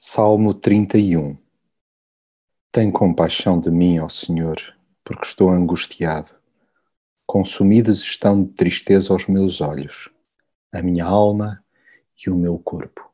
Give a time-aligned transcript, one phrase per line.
[0.00, 1.36] Salmo 31
[2.70, 4.56] Tem compaixão de mim, ó Senhor,
[5.02, 6.36] porque estou angustiado.
[7.26, 10.08] Consumidos estão de tristeza os meus olhos,
[10.72, 11.64] a minha alma
[12.24, 13.10] e o meu corpo.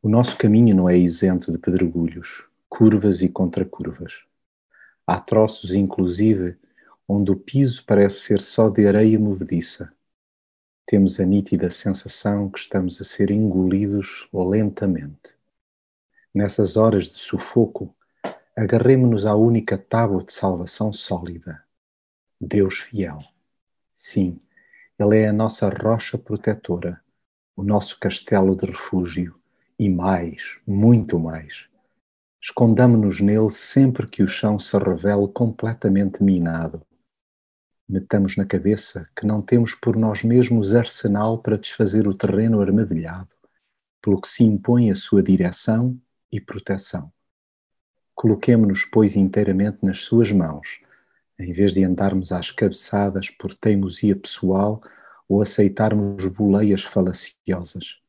[0.00, 4.20] O nosso caminho não é isento de pedregulhos, curvas e contracurvas.
[5.04, 6.56] Há troços, inclusive,
[7.08, 9.92] onde o piso parece ser só de areia movediça.
[10.86, 15.35] Temos a nítida sensação que estamos a ser engolidos lentamente
[16.36, 17.96] Nessas horas de sufoco,
[18.54, 21.64] agarremo-nos à única tábua de salvação sólida,
[22.38, 23.16] Deus fiel.
[23.94, 24.38] Sim,
[24.98, 27.00] Ele é a nossa rocha protetora,
[27.56, 29.40] o nosso castelo de refúgio
[29.78, 31.70] e mais, muito mais.
[32.38, 36.82] Escondamo-nos nele sempre que o chão se revele completamente minado.
[37.88, 43.34] Metamos na cabeça que não temos por nós mesmos arsenal para desfazer o terreno armadilhado,
[44.02, 45.98] pelo que se impõe a sua direção
[46.32, 47.12] e proteção.
[48.14, 50.80] Coloquemo-nos, pois, inteiramente nas Suas mãos,
[51.38, 54.82] em vez de andarmos às cabeçadas por teimosia pessoal
[55.28, 58.00] ou aceitarmos boleias falaciosas.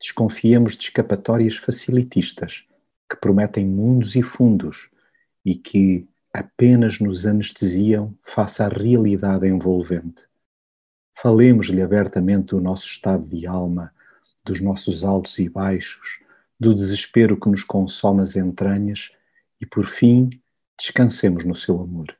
[0.00, 2.64] Desconfiemos de escapatórias facilitistas
[3.08, 4.88] que prometem mundos e fundos
[5.44, 10.26] e que apenas nos anestesiam face à realidade envolvente.
[11.16, 13.92] Falemos-lhe abertamente do nosso estado de alma,
[14.44, 16.23] dos nossos altos e baixos,
[16.64, 19.10] do desespero que nos consome as entranhas
[19.60, 20.30] e, por fim,
[20.78, 22.16] descansemos no seu amor.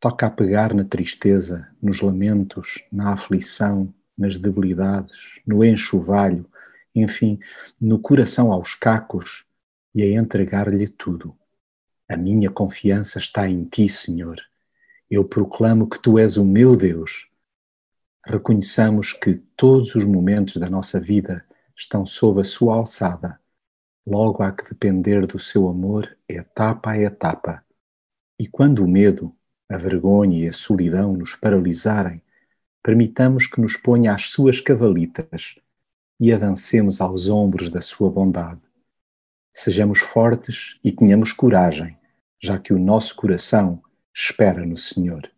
[0.00, 6.46] Toca a pegar na tristeza, nos lamentos, na aflição, nas debilidades, no enxovalho,
[6.94, 7.38] enfim,
[7.80, 9.44] no coração aos cacos
[9.94, 11.36] e a entregar-lhe tudo.
[12.08, 14.40] A minha confiança está em ti, Senhor.
[15.10, 17.28] Eu proclamo que tu és o meu Deus.
[18.24, 21.44] Reconheçamos que todos os momentos da nossa vida
[21.76, 23.40] estão sob a sua alçada.
[24.06, 27.64] Logo há que depender do seu amor etapa a etapa.
[28.38, 29.34] E quando o medo,
[29.68, 32.22] a vergonha e a solidão nos paralisarem,
[32.82, 35.56] permitamos que nos ponha às suas cavalitas
[36.18, 38.60] e avancemos aos ombros da sua bondade.
[39.54, 41.96] Sejamos fortes e tenhamos coragem,
[42.40, 43.82] já que o nosso coração
[44.14, 45.31] espera no Senhor.